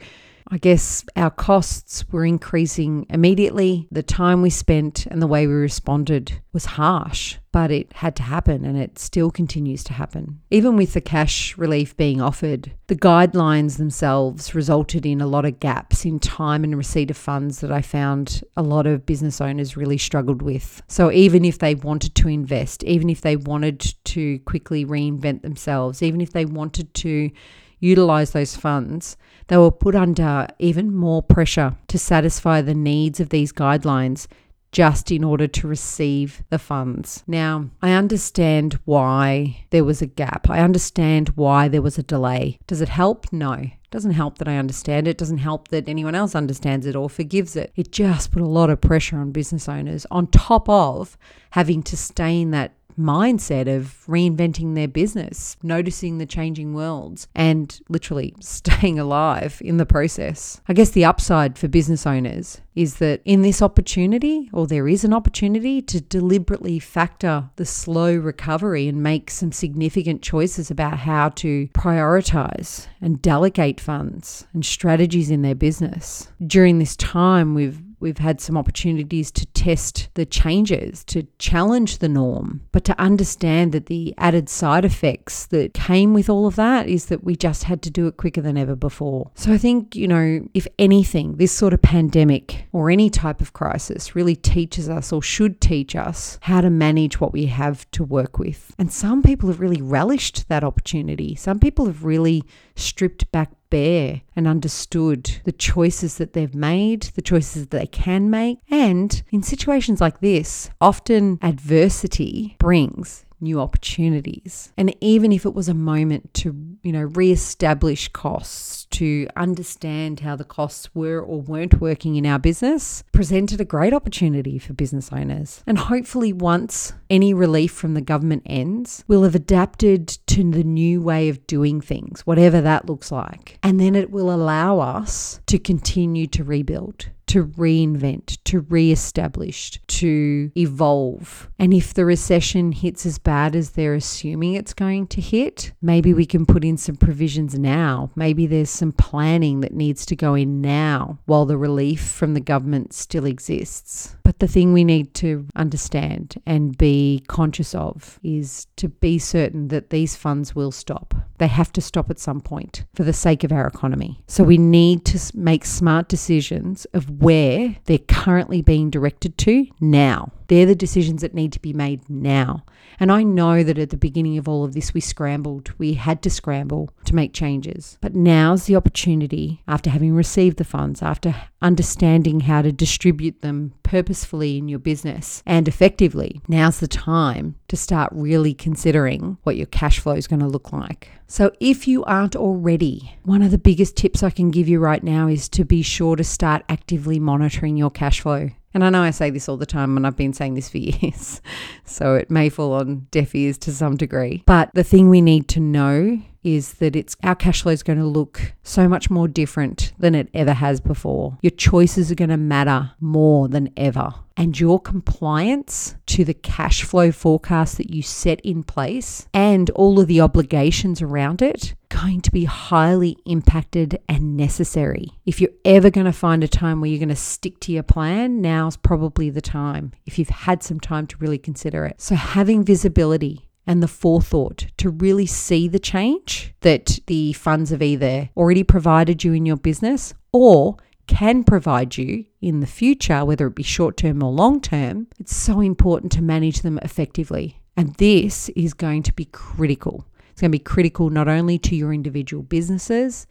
I 0.48 0.58
guess 0.58 1.04
our 1.16 1.30
costs 1.30 2.04
were 2.12 2.24
increasing 2.24 3.06
immediately. 3.10 3.88
The 3.90 4.02
time 4.02 4.42
we 4.42 4.50
spent 4.50 5.06
and 5.06 5.20
the 5.20 5.26
way 5.26 5.46
we 5.46 5.54
responded 5.54 6.40
was 6.52 6.64
harsh, 6.66 7.38
but 7.50 7.72
it 7.72 7.92
had 7.94 8.14
to 8.16 8.22
happen 8.22 8.64
and 8.64 8.78
it 8.78 8.98
still 8.98 9.30
continues 9.30 9.82
to 9.84 9.92
happen. 9.92 10.40
Even 10.50 10.76
with 10.76 10.92
the 10.92 11.00
cash 11.00 11.58
relief 11.58 11.96
being 11.96 12.20
offered, 12.20 12.72
the 12.86 12.94
guidelines 12.94 13.76
themselves 13.76 14.54
resulted 14.54 15.04
in 15.04 15.20
a 15.20 15.26
lot 15.26 15.44
of 15.44 15.58
gaps 15.58 16.04
in 16.04 16.20
time 16.20 16.62
and 16.62 16.76
receipt 16.76 17.10
of 17.10 17.16
funds 17.16 17.60
that 17.60 17.72
I 17.72 17.82
found 17.82 18.42
a 18.56 18.62
lot 18.62 18.86
of 18.86 19.04
business 19.04 19.40
owners 19.40 19.76
really 19.76 19.98
struggled 19.98 20.42
with. 20.42 20.80
So 20.86 21.10
even 21.10 21.44
if 21.44 21.58
they 21.58 21.74
wanted 21.74 22.14
to 22.14 22.28
invest, 22.28 22.84
even 22.84 23.10
if 23.10 23.20
they 23.20 23.36
wanted 23.36 23.80
to 24.04 24.38
quickly 24.40 24.84
reinvent 24.84 25.42
themselves, 25.42 26.02
even 26.02 26.20
if 26.20 26.32
they 26.32 26.44
wanted 26.44 26.94
to 26.94 27.30
utilize 27.78 28.30
those 28.30 28.56
funds, 28.56 29.16
they 29.48 29.56
were 29.56 29.70
put 29.70 29.94
under 29.94 30.48
even 30.58 30.94
more 30.94 31.22
pressure 31.22 31.76
to 31.88 31.98
satisfy 31.98 32.60
the 32.60 32.74
needs 32.74 33.20
of 33.20 33.28
these 33.28 33.52
guidelines 33.52 34.26
just 34.72 35.10
in 35.10 35.24
order 35.24 35.46
to 35.46 35.68
receive 35.68 36.42
the 36.50 36.58
funds. 36.58 37.24
Now, 37.26 37.70
I 37.80 37.92
understand 37.92 38.78
why 38.84 39.64
there 39.70 39.84
was 39.84 40.02
a 40.02 40.06
gap. 40.06 40.50
I 40.50 40.60
understand 40.60 41.30
why 41.30 41.68
there 41.68 41.80
was 41.80 41.96
a 41.96 42.02
delay. 42.02 42.58
Does 42.66 42.82
it 42.82 42.90
help? 42.90 43.32
No. 43.32 43.52
It 43.52 43.90
doesn't 43.90 44.12
help 44.12 44.36
that 44.38 44.48
I 44.48 44.58
understand 44.58 45.08
it. 45.08 45.12
it. 45.12 45.18
Doesn't 45.18 45.38
help 45.38 45.68
that 45.68 45.88
anyone 45.88 46.14
else 46.14 46.34
understands 46.34 46.84
it 46.84 46.94
or 46.94 47.08
forgives 47.08 47.56
it. 47.56 47.72
It 47.74 47.90
just 47.90 48.32
put 48.32 48.42
a 48.42 48.46
lot 48.46 48.68
of 48.68 48.80
pressure 48.80 49.16
on 49.16 49.32
business 49.32 49.68
owners 49.68 50.04
on 50.10 50.26
top 50.26 50.68
of 50.68 51.16
having 51.52 51.82
to 51.84 51.96
stay 51.96 52.40
in 52.42 52.50
that 52.50 52.74
mindset 52.98 53.74
of 53.74 54.04
reinventing 54.06 54.74
their 54.74 54.88
business, 54.88 55.56
noticing 55.62 56.18
the 56.18 56.26
changing 56.26 56.74
worlds, 56.74 57.28
and 57.34 57.80
literally 57.88 58.34
staying 58.40 58.98
alive 58.98 59.60
in 59.64 59.76
the 59.76 59.86
process. 59.86 60.60
I 60.68 60.72
guess 60.72 60.90
the 60.90 61.04
upside 61.04 61.58
for 61.58 61.68
business 61.68 62.06
owners 62.06 62.60
is 62.74 62.96
that 62.96 63.22
in 63.24 63.40
this 63.40 63.62
opportunity, 63.62 64.50
or 64.52 64.66
there 64.66 64.86
is 64.86 65.02
an 65.02 65.14
opportunity 65.14 65.80
to 65.80 66.00
deliberately 66.00 66.78
factor 66.78 67.48
the 67.56 67.64
slow 67.64 68.14
recovery 68.14 68.86
and 68.86 69.02
make 69.02 69.30
some 69.30 69.50
significant 69.50 70.20
choices 70.20 70.70
about 70.70 70.98
how 70.98 71.30
to 71.30 71.66
prioritize 71.68 72.86
and 73.00 73.22
delegate 73.22 73.80
funds 73.80 74.46
and 74.52 74.64
strategies 74.64 75.30
in 75.30 75.40
their 75.42 75.54
business. 75.54 76.30
During 76.46 76.78
this 76.78 76.96
time, 76.96 77.54
we've 77.54 77.80
we've 78.00 78.18
had 78.18 78.40
some 78.40 78.56
opportunities 78.56 79.30
to 79.32 79.46
test 79.46 80.08
the 80.14 80.26
changes, 80.26 81.04
to 81.04 81.26
challenge 81.38 81.98
the 81.98 82.08
norm, 82.08 82.60
but 82.72 82.84
to 82.84 83.00
understand 83.00 83.72
that 83.72 83.86
the 83.86 84.14
added 84.18 84.48
side 84.48 84.84
effects 84.84 85.46
that 85.46 85.74
came 85.74 86.12
with 86.12 86.28
all 86.28 86.46
of 86.46 86.56
that 86.56 86.88
is 86.88 87.06
that 87.06 87.24
we 87.24 87.36
just 87.36 87.64
had 87.64 87.82
to 87.82 87.90
do 87.90 88.06
it 88.06 88.16
quicker 88.16 88.40
than 88.40 88.56
ever 88.56 88.76
before. 88.76 89.30
So 89.34 89.52
I 89.52 89.58
think, 89.58 89.94
you 89.96 90.08
know, 90.08 90.46
if 90.54 90.66
anything, 90.78 91.36
this 91.36 91.52
sort 91.52 91.72
of 91.72 91.82
pandemic 91.82 92.66
or 92.72 92.90
any 92.90 93.10
type 93.10 93.40
of 93.40 93.52
crisis 93.52 94.14
really 94.14 94.36
teaches 94.36 94.88
us 94.88 95.12
or 95.12 95.22
should 95.22 95.60
teach 95.60 95.96
us 95.96 96.38
how 96.42 96.60
to 96.60 96.70
manage 96.70 97.20
what 97.20 97.32
we 97.32 97.46
have 97.46 97.90
to 97.92 98.04
work 98.04 98.38
with. 98.38 98.74
And 98.78 98.92
some 98.92 99.22
people 99.22 99.48
have 99.48 99.60
really 99.60 99.82
relished 99.82 100.48
that 100.48 100.64
opportunity. 100.64 101.34
Some 101.34 101.58
people 101.58 101.86
have 101.86 102.04
really 102.04 102.42
stripped 102.74 103.30
back 103.32 103.50
bare 103.70 104.22
and 104.34 104.46
understood 104.46 105.40
the 105.44 105.52
choices 105.52 106.18
that 106.18 106.32
they've 106.32 106.54
made, 106.54 107.02
the 107.14 107.22
choices 107.22 107.66
that 107.66 107.78
they 107.78 107.86
can 107.86 108.30
make. 108.30 108.58
And 108.70 109.22
in 109.30 109.42
situations 109.42 110.00
like 110.00 110.20
this, 110.20 110.70
often 110.80 111.38
adversity 111.42 112.56
brings 112.58 113.25
new 113.40 113.60
opportunities. 113.60 114.72
And 114.76 114.94
even 115.00 115.32
if 115.32 115.44
it 115.44 115.54
was 115.54 115.68
a 115.68 115.74
moment 115.74 116.32
to, 116.34 116.54
you 116.82 116.92
know, 116.92 117.02
re-establish 117.02 118.08
costs, 118.08 118.86
to 118.86 119.28
understand 119.36 120.20
how 120.20 120.36
the 120.36 120.44
costs 120.44 120.94
were 120.94 121.20
or 121.20 121.40
weren't 121.40 121.80
working 121.80 122.16
in 122.16 122.24
our 122.24 122.38
business, 122.38 123.04
presented 123.12 123.60
a 123.60 123.64
great 123.64 123.92
opportunity 123.92 124.58
for 124.58 124.72
business 124.72 125.10
owners. 125.12 125.62
And 125.66 125.78
hopefully 125.78 126.32
once 126.32 126.92
any 127.10 127.34
relief 127.34 127.72
from 127.72 127.94
the 127.94 128.00
government 128.00 128.42
ends, 128.46 129.04
we'll 129.06 129.24
have 129.24 129.34
adapted 129.34 130.08
to 130.08 130.50
the 130.50 130.64
new 130.64 131.02
way 131.02 131.28
of 131.28 131.46
doing 131.46 131.80
things, 131.80 132.22
whatever 132.26 132.60
that 132.60 132.86
looks 132.86 133.12
like. 133.12 133.58
And 133.62 133.80
then 133.80 133.94
it 133.94 134.10
will 134.10 134.32
allow 134.32 134.78
us 134.78 135.40
to 135.46 135.58
continue 135.58 136.26
to 136.28 136.44
rebuild 136.44 137.10
to 137.26 137.46
reinvent, 137.46 138.38
to 138.44 138.60
re-establish, 138.60 139.80
to 139.86 140.50
evolve. 140.56 141.50
And 141.58 141.74
if 141.74 141.94
the 141.94 142.04
recession 142.04 142.72
hits 142.72 143.04
as 143.06 143.18
bad 143.18 143.56
as 143.56 143.70
they're 143.70 143.94
assuming 143.94 144.54
it's 144.54 144.74
going 144.74 145.06
to 145.08 145.20
hit, 145.20 145.72
maybe 145.82 146.14
we 146.14 146.26
can 146.26 146.46
put 146.46 146.64
in 146.64 146.76
some 146.76 146.96
provisions 146.96 147.58
now. 147.58 148.10
Maybe 148.14 148.46
there's 148.46 148.70
some 148.70 148.92
planning 148.92 149.60
that 149.60 149.74
needs 149.74 150.06
to 150.06 150.16
go 150.16 150.34
in 150.34 150.60
now 150.60 151.18
while 151.26 151.46
the 151.46 151.58
relief 151.58 152.00
from 152.02 152.34
the 152.34 152.40
government 152.40 152.92
still 152.92 153.26
exists. 153.26 154.16
But 154.22 154.38
the 154.38 154.48
thing 154.48 154.72
we 154.72 154.84
need 154.84 155.14
to 155.14 155.46
understand 155.54 156.40
and 156.46 156.76
be 156.76 157.24
conscious 157.26 157.74
of 157.74 158.18
is 158.22 158.66
to 158.76 158.88
be 158.88 159.18
certain 159.18 159.68
that 159.68 159.90
these 159.90 160.16
funds 160.16 160.54
will 160.54 160.72
stop. 160.72 161.14
They 161.38 161.48
have 161.48 161.72
to 161.72 161.80
stop 161.80 162.10
at 162.10 162.18
some 162.18 162.40
point 162.40 162.84
for 162.94 163.04
the 163.04 163.12
sake 163.12 163.44
of 163.44 163.52
our 163.52 163.66
economy. 163.66 164.22
So 164.26 164.42
we 164.42 164.58
need 164.58 165.04
to 165.06 165.36
make 165.36 165.64
smart 165.64 166.08
decisions 166.08 166.86
of 166.92 167.15
where 167.18 167.76
they're 167.84 167.98
currently 167.98 168.62
being 168.62 168.90
directed 168.90 169.36
to 169.38 169.66
now. 169.80 170.32
They're 170.48 170.66
the 170.66 170.74
decisions 170.74 171.22
that 171.22 171.34
need 171.34 171.52
to 171.52 171.60
be 171.60 171.72
made 171.72 172.08
now. 172.08 172.64
And 172.98 173.12
I 173.12 173.22
know 173.22 173.62
that 173.62 173.78
at 173.78 173.90
the 173.90 173.96
beginning 173.96 174.38
of 174.38 174.48
all 174.48 174.64
of 174.64 174.72
this, 174.72 174.94
we 174.94 175.00
scrambled. 175.00 175.72
We 175.78 175.94
had 175.94 176.22
to 176.22 176.30
scramble 176.30 176.90
to 177.04 177.14
make 177.14 177.32
changes. 177.32 177.98
But 178.00 178.14
now's 178.14 178.64
the 178.64 178.76
opportunity, 178.76 179.62
after 179.68 179.90
having 179.90 180.14
received 180.14 180.56
the 180.56 180.64
funds, 180.64 181.02
after 181.02 181.34
understanding 181.60 182.40
how 182.40 182.62
to 182.62 182.72
distribute 182.72 183.40
them 183.42 183.74
purposefully 183.82 184.58
in 184.58 184.68
your 184.68 184.78
business 184.78 185.42
and 185.46 185.68
effectively, 185.68 186.40
now's 186.48 186.80
the 186.80 186.88
time 186.88 187.56
to 187.68 187.76
start 187.76 188.10
really 188.12 188.54
considering 188.54 189.38
what 189.42 189.56
your 189.56 189.66
cash 189.66 189.98
flow 189.98 190.14
is 190.14 190.26
going 190.26 190.40
to 190.40 190.46
look 190.46 190.72
like. 190.72 191.10
So, 191.28 191.50
if 191.58 191.88
you 191.88 192.04
aren't 192.04 192.36
already, 192.36 193.16
one 193.24 193.42
of 193.42 193.50
the 193.50 193.58
biggest 193.58 193.96
tips 193.96 194.22
I 194.22 194.30
can 194.30 194.50
give 194.50 194.68
you 194.68 194.78
right 194.78 195.02
now 195.02 195.26
is 195.26 195.48
to 195.50 195.64
be 195.64 195.82
sure 195.82 196.14
to 196.14 196.22
start 196.22 196.64
actively 196.68 197.18
monitoring 197.18 197.76
your 197.76 197.90
cash 197.90 198.20
flow. 198.20 198.50
And 198.76 198.84
I 198.84 198.90
know 198.90 199.00
I 199.00 199.10
say 199.10 199.30
this 199.30 199.48
all 199.48 199.56
the 199.56 199.64
time, 199.64 199.96
and 199.96 200.06
I've 200.06 200.18
been 200.18 200.34
saying 200.34 200.52
this 200.52 200.68
for 200.68 200.76
years, 200.76 201.40
so 201.86 202.14
it 202.14 202.30
may 202.30 202.50
fall 202.50 202.74
on 202.74 203.06
deaf 203.10 203.34
ears 203.34 203.56
to 203.56 203.72
some 203.72 203.96
degree. 203.96 204.42
But 204.44 204.70
the 204.74 204.84
thing 204.84 205.08
we 205.08 205.22
need 205.22 205.48
to 205.48 205.60
know 205.60 206.20
is 206.44 206.74
that 206.74 206.94
it's 206.94 207.16
our 207.22 207.34
cash 207.34 207.62
flow 207.62 207.72
is 207.72 207.82
going 207.82 207.98
to 207.98 208.04
look 208.04 208.52
so 208.62 208.86
much 208.86 209.08
more 209.08 209.28
different 209.28 209.94
than 209.98 210.14
it 210.14 210.28
ever 210.34 210.52
has 210.52 210.80
before. 210.80 211.38
Your 211.40 211.52
choices 211.52 212.12
are 212.12 212.16
going 212.16 212.28
to 212.28 212.36
matter 212.36 212.90
more 213.00 213.48
than 213.48 213.72
ever. 213.78 214.12
And 214.36 214.60
your 214.60 214.78
compliance 214.78 215.96
to 216.08 216.26
the 216.26 216.34
cash 216.34 216.82
flow 216.82 217.10
forecast 217.10 217.78
that 217.78 217.88
you 217.88 218.02
set 218.02 218.42
in 218.42 218.62
place 218.62 219.26
and 219.32 219.70
all 219.70 219.98
of 219.98 220.06
the 220.06 220.20
obligations 220.20 221.00
around 221.00 221.40
it 221.40 221.74
going 221.88 222.20
to 222.22 222.30
be 222.30 222.44
highly 222.44 223.16
impacted 223.24 223.98
and 224.08 224.36
necessary. 224.36 225.10
If 225.24 225.40
you're 225.40 225.50
ever 225.64 225.90
going 225.90 226.06
to 226.06 226.12
find 226.12 226.42
a 226.42 226.48
time 226.48 226.80
where 226.80 226.90
you're 226.90 226.98
going 226.98 227.08
to 227.08 227.16
stick 227.16 227.60
to 227.60 227.72
your 227.72 227.82
plan, 227.82 228.40
now's 228.40 228.76
probably 228.76 229.30
the 229.30 229.40
time 229.40 229.92
if 230.04 230.18
you've 230.18 230.28
had 230.28 230.62
some 230.62 230.80
time 230.80 231.06
to 231.08 231.16
really 231.18 231.38
consider 231.38 231.84
it. 231.86 232.00
So 232.00 232.14
having 232.14 232.64
visibility 232.64 233.48
and 233.66 233.82
the 233.82 233.88
forethought 233.88 234.66
to 234.76 234.90
really 234.90 235.26
see 235.26 235.68
the 235.68 235.78
change 235.78 236.54
that 236.60 236.98
the 237.06 237.32
funds 237.32 237.70
have 237.70 237.82
either 237.82 238.30
already 238.36 238.62
provided 238.62 239.24
you 239.24 239.32
in 239.32 239.44
your 239.44 239.56
business 239.56 240.14
or 240.32 240.76
can 241.06 241.44
provide 241.44 241.96
you 241.96 242.24
in 242.40 242.60
the 242.60 242.66
future, 242.66 243.24
whether 243.24 243.46
it 243.46 243.54
be 243.54 243.62
short 243.62 243.96
term 243.96 244.22
or 244.22 244.30
long 244.30 244.60
term, 244.60 245.06
it's 245.18 245.34
so 245.34 245.60
important 245.60 246.12
to 246.12 246.22
manage 246.22 246.60
them 246.60 246.78
effectively. 246.82 247.60
And 247.76 247.94
this 247.94 248.48
is 248.50 248.74
going 248.74 249.02
to 249.04 249.12
be 249.12 249.26
critical. 249.26 250.06
It's 250.36 250.42
going 250.42 250.50
to 250.52 250.58
be 250.58 250.62
critical 250.62 251.08
not 251.08 251.28
only 251.28 251.58
to 251.60 251.74
your 251.74 251.94
individual 251.94 252.42
businesses, 252.42 253.26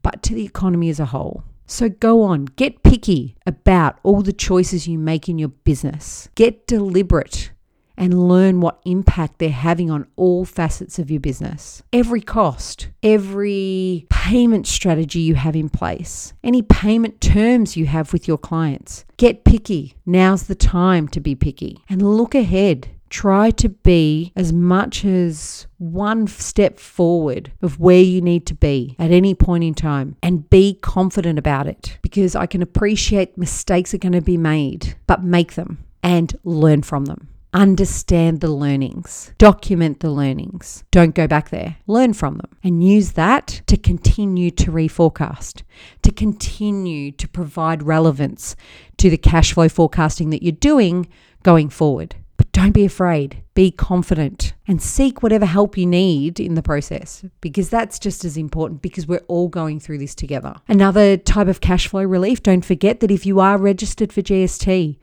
but 0.00 0.22
to 0.22 0.34
the 0.34 0.46
economy 0.46 0.88
as 0.88 0.98
a 0.98 1.04
whole. 1.04 1.44
So 1.66 1.90
go 1.90 2.22
on, 2.22 2.46
get 2.46 2.82
picky 2.82 3.36
about 3.44 3.98
all 4.02 4.22
the 4.22 4.32
choices 4.32 4.88
you 4.88 4.98
make 4.98 5.28
in 5.28 5.38
your 5.38 5.50
business. 5.50 6.30
Get 6.34 6.66
deliberate 6.66 7.50
and 7.98 8.26
learn 8.26 8.62
what 8.62 8.80
impact 8.86 9.38
they're 9.38 9.50
having 9.50 9.90
on 9.90 10.06
all 10.16 10.46
facets 10.46 10.98
of 10.98 11.10
your 11.10 11.20
business. 11.20 11.82
Every 11.92 12.22
cost, 12.22 12.88
every 13.02 14.06
payment 14.08 14.66
strategy 14.66 15.20
you 15.20 15.34
have 15.34 15.56
in 15.56 15.68
place, 15.68 16.32
any 16.42 16.62
payment 16.62 17.20
terms 17.20 17.76
you 17.76 17.84
have 17.84 18.14
with 18.14 18.26
your 18.26 18.38
clients. 18.38 19.04
Get 19.18 19.44
picky. 19.44 19.94
Now's 20.06 20.44
the 20.44 20.54
time 20.54 21.06
to 21.08 21.20
be 21.20 21.34
picky 21.34 21.84
and 21.90 22.00
look 22.00 22.34
ahead. 22.34 22.88
Try 23.16 23.50
to 23.52 23.70
be 23.70 24.30
as 24.36 24.52
much 24.52 25.02
as 25.02 25.66
one 25.78 26.26
step 26.26 26.78
forward 26.78 27.50
of 27.62 27.80
where 27.80 28.02
you 28.02 28.20
need 28.20 28.44
to 28.44 28.54
be 28.54 28.94
at 28.98 29.10
any 29.10 29.34
point 29.34 29.64
in 29.64 29.72
time 29.72 30.16
and 30.22 30.50
be 30.50 30.74
confident 30.82 31.38
about 31.38 31.66
it 31.66 31.96
because 32.02 32.36
I 32.36 32.44
can 32.44 32.60
appreciate 32.60 33.38
mistakes 33.38 33.94
are 33.94 33.98
going 33.98 34.12
to 34.12 34.20
be 34.20 34.36
made, 34.36 34.96
but 35.06 35.24
make 35.24 35.54
them 35.54 35.82
and 36.02 36.38
learn 36.44 36.82
from 36.82 37.06
them 37.06 37.28
understand 37.54 38.42
the 38.42 38.50
learnings, 38.50 39.32
document 39.38 40.00
the 40.00 40.10
learnings. 40.10 40.84
Don't 40.90 41.14
go 41.14 41.26
back 41.26 41.48
there. 41.48 41.76
Learn 41.86 42.12
from 42.12 42.36
them 42.36 42.50
and 42.62 42.86
use 42.86 43.12
that 43.12 43.62
to 43.66 43.78
continue 43.78 44.50
to 44.50 44.70
reforecast, 44.70 45.62
to 46.02 46.12
continue 46.12 47.12
to 47.12 47.26
provide 47.26 47.82
relevance 47.82 48.56
to 48.98 49.08
the 49.08 49.16
cash 49.16 49.54
flow 49.54 49.70
forecasting 49.70 50.28
that 50.28 50.42
you're 50.42 50.52
doing 50.52 51.08
going 51.42 51.70
forward. 51.70 52.16
Don't 52.56 52.72
be 52.72 52.86
afraid. 52.86 53.42
Be 53.52 53.70
confident 53.70 54.54
and 54.66 54.80
seek 54.80 55.22
whatever 55.22 55.44
help 55.44 55.76
you 55.76 55.84
need 55.84 56.40
in 56.40 56.54
the 56.54 56.62
process 56.62 57.22
because 57.42 57.68
that's 57.68 57.98
just 57.98 58.24
as 58.24 58.38
important 58.38 58.80
because 58.80 59.06
we're 59.06 59.20
all 59.28 59.48
going 59.48 59.78
through 59.78 59.98
this 59.98 60.14
together. 60.14 60.54
Another 60.66 61.18
type 61.18 61.48
of 61.48 61.60
cash 61.60 61.86
flow 61.86 62.02
relief, 62.02 62.42
don't 62.42 62.64
forget 62.64 63.00
that 63.00 63.10
if 63.10 63.26
you 63.26 63.40
are 63.40 63.58
registered 63.58 64.10
for 64.10 64.22
GST, 64.22 64.96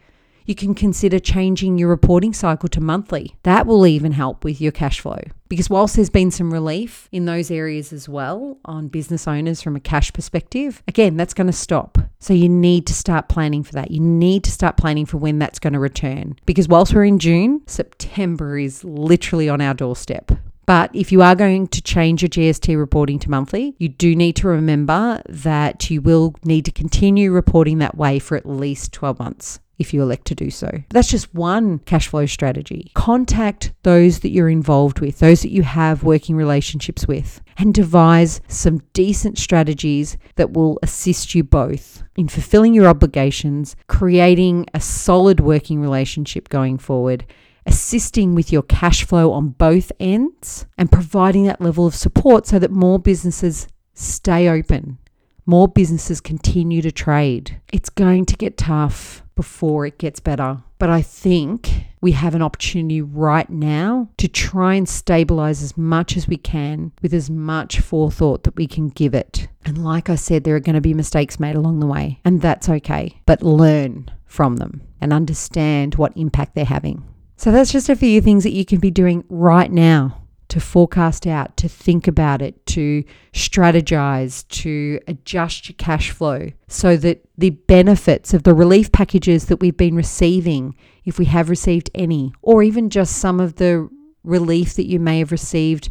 you 0.46 0.56
can 0.56 0.76
consider 0.76 1.20
changing 1.20 1.78
your 1.78 1.90
reporting 1.90 2.34
cycle 2.34 2.70
to 2.70 2.82
monthly. 2.82 3.36
That 3.44 3.66
will 3.66 3.88
even 3.88 4.12
help 4.12 4.44
with 4.44 4.60
your 4.62 4.72
cash 4.72 5.00
flow. 5.00 5.20
Because 5.50 5.70
whilst 5.70 5.96
there's 5.96 6.10
been 6.10 6.32
some 6.32 6.52
relief 6.52 7.08
in 7.12 7.26
those 7.26 7.52
areas 7.52 7.94
as 7.94 8.10
well 8.10 8.58
on 8.66 8.88
business 8.88 9.28
owners 9.28 9.62
from 9.62 9.76
a 9.76 9.80
cash 9.80 10.12
perspective, 10.12 10.82
again, 10.88 11.16
that's 11.16 11.34
going 11.34 11.48
to 11.48 11.54
stop. 11.54 11.98
So 12.20 12.34
you 12.34 12.50
need 12.50 12.88
to 12.88 12.94
start 12.94 13.30
planning 13.30 13.64
for 13.64 13.74
that. 13.74 13.92
You 13.92 14.00
need 14.00 14.44
to 14.46 14.52
start 14.52 14.78
planning 14.78 15.06
for 15.06 15.18
when 15.18 15.40
that's 15.40 15.60
going 15.60 15.74
to 15.74 15.80
return. 15.80 16.38
Because 16.46 16.68
whilst 16.68 16.94
we're 16.94 17.06
in 17.06 17.20
June, 17.20 17.62
September 17.68 18.58
is 18.58 18.84
literally 18.84 19.48
on 19.50 19.62
our 19.62 19.74
doorstep. 19.74 20.32
But 20.66 20.96
if 20.96 21.12
you 21.12 21.22
are 21.22 21.36
going 21.36 21.68
to 21.68 21.82
change 21.82 22.22
your 22.22 22.30
GST 22.30 22.78
reporting 22.78 23.20
to 23.20 23.30
monthly, 23.30 23.76
you 23.78 23.90
do 23.90 24.16
need 24.16 24.38
to 24.38 24.48
remember 24.48 25.22
that 25.28 25.90
you 25.90 26.02
will 26.02 26.36
need 26.44 26.66
to 26.66 26.72
continue 26.72 27.32
reporting 27.32 27.80
that 27.80 27.98
way 27.98 28.18
for 28.20 28.38
at 28.38 28.48
least 28.48 28.94
12 28.94 29.20
months. 29.20 29.60
If 29.80 29.94
you 29.94 30.02
elect 30.02 30.26
to 30.26 30.36
do 30.36 30.50
so. 30.50 30.70
That's 30.90 31.10
just 31.10 31.34
one 31.34 31.80
cash 31.80 32.08
flow 32.08 32.26
strategy. 32.26 32.92
Contact 32.94 33.74
those 33.84 34.20
that 34.20 34.30
you're 34.30 34.50
involved 34.50 35.00
with, 35.00 35.20
those 35.20 35.42
that 35.42 35.52
you 35.52 35.64
have 35.64 36.04
working 36.04 36.36
relationships 36.36 37.08
with, 37.08 37.42
and 37.58 37.74
devise 37.74 38.42
some 38.48 38.82
decent 38.94 39.38
strategies 39.38 40.18
that 40.36 40.54
will 40.54 40.80
assist 40.84 41.36
you 41.36 41.44
both 41.44 42.04
in 42.16 42.28
fulfilling 42.28 42.74
your 42.74 42.88
obligations, 42.88 43.76
creating 43.88 44.68
a 44.74 44.80
solid 44.80 45.40
working 45.40 45.82
relationship 45.82 46.50
going 46.50 46.78
forward. 46.78 47.26
Assisting 47.66 48.36
with 48.36 48.52
your 48.52 48.62
cash 48.62 49.06
flow 49.06 49.32
on 49.32 49.50
both 49.50 49.90
ends 49.98 50.66
and 50.78 50.92
providing 50.92 51.46
that 51.46 51.62
level 51.62 51.88
of 51.88 51.96
support 51.96 52.46
so 52.46 52.60
that 52.60 52.72
more 52.72 53.00
businesses 53.00 53.70
stay 53.94 54.50
open, 54.50 54.98
more 55.46 55.70
businesses 55.70 56.20
continue 56.20 56.82
to 56.82 56.92
trade. 56.92 57.62
It's 57.72 57.90
going 57.90 58.26
to 58.26 58.36
get 58.36 58.58
tough 58.58 59.23
before 59.36 59.86
it 59.86 59.98
gets 59.98 60.20
better. 60.20 60.64
But 60.80 60.90
I 60.90 61.02
think 61.02 61.86
we 62.02 62.12
have 62.12 62.36
an 62.36 62.42
opportunity 62.42 63.02
right 63.02 63.50
now 63.50 64.10
to 64.18 64.28
try 64.28 64.74
and 64.74 64.88
stabilize 64.88 65.64
as 65.64 65.78
much 65.78 66.18
as 66.18 66.28
we 66.28 66.38
can 66.38 66.92
with 67.02 67.14
as 67.14 67.30
much 67.30 67.80
forethought 67.80 68.44
that 68.44 68.58
we 68.58 68.68
can 68.68 68.90
give 68.90 69.14
it. 69.14 69.48
And 69.64 69.84
like 69.84 70.10
I 70.10 70.16
said, 70.16 70.44
there 70.44 70.56
are 70.56 70.60
going 70.60 70.76
to 70.76 70.82
be 70.82 70.94
mistakes 70.94 71.40
made 71.40 71.56
along 71.56 71.80
the 71.80 71.88
way, 71.88 72.20
and 72.26 72.42
that's 72.42 72.68
okay. 72.68 73.22
But 73.26 73.42
learn 73.42 74.12
from 74.26 74.58
them 74.58 74.82
and 75.00 75.14
understand 75.14 75.96
what 75.96 76.18
impact 76.18 76.56
they're 76.56 76.66
having. 76.66 77.04
So 77.38 77.52
that's 77.52 77.72
just 77.72 77.90
a 77.90 77.96
few 77.96 78.22
things 78.22 78.44
that 78.44 78.54
you 78.54 78.66
can 78.66 78.80
be 78.80 78.92
doing 78.92 79.24
right 79.30 79.72
now 79.72 80.23
to 80.54 80.60
forecast 80.60 81.26
out, 81.26 81.58
to 81.58 81.68
think 81.68 82.08
about 82.08 82.40
it, 82.40 82.64
to 82.68 83.04
strategize, 83.34 84.48
to 84.50 85.00
adjust 85.08 85.68
your 85.68 85.76
cash 85.80 86.12
flow 86.12 86.48
so 86.68 86.96
that 86.96 87.28
the 87.36 87.50
benefits 87.50 88.36
of 88.36 88.44
the 88.44 88.54
relief 88.54 88.92
packages 88.92 89.46
that 89.46 89.58
we've 89.58 89.78
been 89.78 89.96
receiving, 89.96 90.76
if 91.06 91.18
we 91.18 91.26
have 91.26 91.50
received 91.50 91.90
any, 91.96 92.34
or 92.44 92.62
even 92.62 92.92
just 92.92 93.18
some 93.18 93.40
of 93.40 93.56
the 93.56 93.90
relief 94.24 94.76
that 94.76 94.86
you 94.86 95.00
may 95.00 95.18
have 95.18 95.32
received 95.32 95.90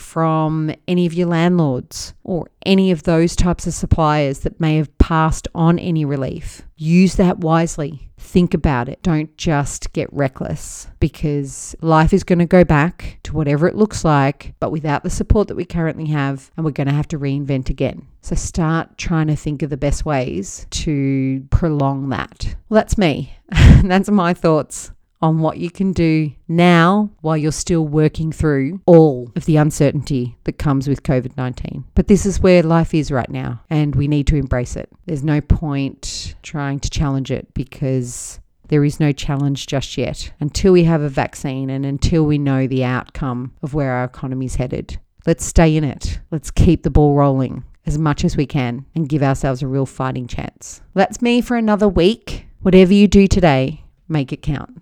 from 0.00 0.74
any 0.88 1.06
of 1.06 1.14
your 1.14 1.28
landlords 1.28 2.14
or 2.24 2.48
any 2.64 2.90
of 2.90 3.02
those 3.02 3.36
types 3.36 3.66
of 3.66 3.74
suppliers 3.74 4.40
that 4.40 4.60
may 4.60 4.76
have 4.76 4.96
passed 4.98 5.46
on 5.54 5.78
any 5.78 6.04
relief. 6.04 6.62
Use 6.76 7.16
that 7.16 7.38
wisely. 7.38 8.10
Think 8.18 8.54
about 8.54 8.88
it. 8.88 9.02
Don't 9.02 9.36
just 9.36 9.92
get 9.92 10.12
reckless 10.12 10.88
because 11.00 11.74
life 11.80 12.12
is 12.12 12.24
going 12.24 12.38
to 12.38 12.46
go 12.46 12.64
back 12.64 13.18
to 13.24 13.34
whatever 13.34 13.66
it 13.66 13.74
looks 13.74 14.04
like, 14.04 14.54
but 14.60 14.72
without 14.72 15.02
the 15.02 15.10
support 15.10 15.48
that 15.48 15.56
we 15.56 15.64
currently 15.64 16.06
have, 16.06 16.50
and 16.56 16.64
we're 16.64 16.70
going 16.70 16.86
to 16.88 16.94
have 16.94 17.08
to 17.08 17.18
reinvent 17.18 17.70
again. 17.70 18.06
So 18.22 18.34
start 18.34 18.98
trying 18.98 19.28
to 19.28 19.36
think 19.36 19.62
of 19.62 19.70
the 19.70 19.76
best 19.76 20.04
ways 20.04 20.66
to 20.70 21.46
prolong 21.50 22.08
that. 22.10 22.54
Well, 22.68 22.80
that's 22.80 22.98
me. 22.98 23.34
that's 23.82 24.10
my 24.10 24.34
thoughts 24.34 24.90
on 25.22 25.40
what 25.40 25.58
you 25.58 25.70
can 25.70 25.92
do 25.92 26.32
now 26.48 27.10
while 27.20 27.36
you're 27.36 27.52
still 27.52 27.86
working 27.86 28.32
through 28.32 28.80
all 28.86 29.30
of 29.36 29.44
the 29.44 29.56
uncertainty 29.56 30.36
that 30.44 30.58
comes 30.58 30.88
with 30.88 31.02
COVID 31.02 31.36
19. 31.36 31.84
But 31.94 32.08
this 32.08 32.24
is 32.26 32.40
where 32.40 32.62
life 32.62 32.94
is 32.94 33.10
right 33.10 33.30
now, 33.30 33.62
and 33.68 33.94
we 33.94 34.08
need 34.08 34.26
to 34.28 34.36
embrace 34.36 34.76
it. 34.76 34.88
There's 35.06 35.24
no 35.24 35.40
point 35.40 36.34
trying 36.42 36.80
to 36.80 36.90
challenge 36.90 37.30
it 37.30 37.52
because 37.54 38.40
there 38.68 38.84
is 38.84 39.00
no 39.00 39.12
challenge 39.12 39.66
just 39.66 39.98
yet 39.98 40.32
until 40.40 40.72
we 40.72 40.84
have 40.84 41.02
a 41.02 41.08
vaccine 41.08 41.70
and 41.70 41.84
until 41.84 42.24
we 42.24 42.38
know 42.38 42.66
the 42.66 42.84
outcome 42.84 43.52
of 43.62 43.74
where 43.74 43.92
our 43.92 44.04
economy 44.04 44.46
is 44.46 44.54
headed. 44.54 44.98
Let's 45.26 45.44
stay 45.44 45.76
in 45.76 45.84
it. 45.84 46.20
Let's 46.30 46.50
keep 46.50 46.82
the 46.82 46.90
ball 46.90 47.14
rolling 47.14 47.64
as 47.84 47.98
much 47.98 48.24
as 48.24 48.36
we 48.36 48.46
can 48.46 48.86
and 48.94 49.08
give 49.08 49.22
ourselves 49.22 49.62
a 49.62 49.66
real 49.66 49.86
fighting 49.86 50.26
chance. 50.26 50.80
That's 50.94 51.20
me 51.20 51.40
for 51.40 51.56
another 51.56 51.88
week. 51.88 52.46
Whatever 52.62 52.92
you 52.92 53.08
do 53.08 53.26
today, 53.26 53.84
make 54.08 54.32
it 54.32 54.42
count. 54.42 54.80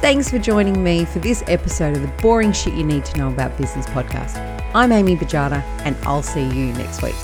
Thanks 0.00 0.30
for 0.30 0.38
joining 0.38 0.82
me 0.82 1.04
for 1.04 1.18
this 1.18 1.44
episode 1.46 1.94
of 1.94 2.00
the 2.00 2.22
Boring 2.22 2.52
Shit 2.52 2.72
You 2.72 2.84
Need 2.84 3.04
to 3.04 3.18
Know 3.18 3.28
About 3.28 3.54
Business 3.58 3.84
podcast. 3.84 4.38
I'm 4.74 4.92
Amy 4.92 5.14
Bajada, 5.14 5.62
and 5.84 5.94
I'll 6.04 6.22
see 6.22 6.40
you 6.40 6.72
next 6.72 7.02
week. 7.02 7.14